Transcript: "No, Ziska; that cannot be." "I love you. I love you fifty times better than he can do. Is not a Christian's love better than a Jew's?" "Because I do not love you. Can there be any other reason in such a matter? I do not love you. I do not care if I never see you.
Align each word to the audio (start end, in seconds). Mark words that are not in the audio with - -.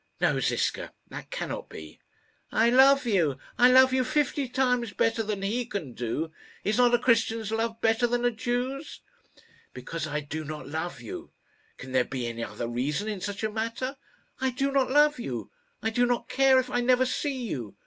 "No, 0.19 0.39
Ziska; 0.39 0.93
that 1.09 1.29
cannot 1.29 1.69
be." 1.69 1.99
"I 2.51 2.71
love 2.71 3.05
you. 3.05 3.37
I 3.59 3.69
love 3.71 3.93
you 3.93 4.03
fifty 4.03 4.49
times 4.49 4.93
better 4.93 5.21
than 5.21 5.43
he 5.43 5.63
can 5.67 5.93
do. 5.93 6.31
Is 6.63 6.79
not 6.79 6.95
a 6.95 6.97
Christian's 6.97 7.51
love 7.51 7.79
better 7.81 8.07
than 8.07 8.25
a 8.25 8.31
Jew's?" 8.31 9.01
"Because 9.75 10.07
I 10.07 10.19
do 10.19 10.43
not 10.43 10.67
love 10.67 11.01
you. 11.01 11.33
Can 11.77 11.91
there 11.91 12.03
be 12.03 12.25
any 12.25 12.43
other 12.43 12.67
reason 12.67 13.07
in 13.07 13.21
such 13.21 13.43
a 13.43 13.51
matter? 13.51 13.95
I 14.39 14.49
do 14.49 14.71
not 14.71 14.89
love 14.89 15.19
you. 15.19 15.51
I 15.83 15.91
do 15.91 16.07
not 16.07 16.27
care 16.27 16.57
if 16.57 16.71
I 16.71 16.81
never 16.81 17.05
see 17.05 17.43
you. 17.47 17.75